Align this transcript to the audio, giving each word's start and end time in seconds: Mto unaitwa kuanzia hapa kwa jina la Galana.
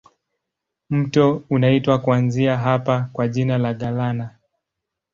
Mto 0.89 1.43
unaitwa 1.49 1.99
kuanzia 1.99 2.57
hapa 2.57 3.09
kwa 3.13 3.27
jina 3.27 3.57
la 3.57 3.73
Galana. 3.73 4.35